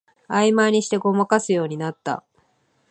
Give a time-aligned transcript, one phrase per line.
[0.27, 2.23] あいまいにしてごまかすようになった